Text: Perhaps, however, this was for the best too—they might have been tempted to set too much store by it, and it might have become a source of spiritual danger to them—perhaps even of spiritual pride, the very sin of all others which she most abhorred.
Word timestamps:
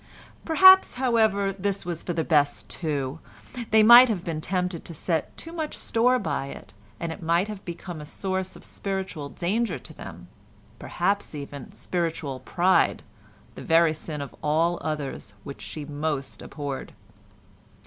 Perhaps, 0.45 0.95
however, 0.95 1.53
this 1.53 1.85
was 1.85 2.01
for 2.01 2.13
the 2.13 2.23
best 2.23 2.67
too—they 2.69 3.83
might 3.83 4.09
have 4.09 4.23
been 4.25 4.41
tempted 4.41 4.83
to 4.83 4.95
set 4.95 5.37
too 5.37 5.51
much 5.53 5.77
store 5.77 6.17
by 6.17 6.47
it, 6.47 6.73
and 6.99 7.11
it 7.11 7.21
might 7.21 7.47
have 7.47 7.63
become 7.65 8.01
a 8.01 8.05
source 8.07 8.55
of 8.55 8.63
spiritual 8.63 9.29
danger 9.29 9.77
to 9.77 9.93
them—perhaps 9.93 11.35
even 11.35 11.65
of 11.65 11.75
spiritual 11.75 12.39
pride, 12.39 13.03
the 13.53 13.61
very 13.61 13.93
sin 13.93 14.21
of 14.21 14.35
all 14.41 14.79
others 14.81 15.35
which 15.43 15.61
she 15.61 15.85
most 15.85 16.41
abhorred. 16.41 16.93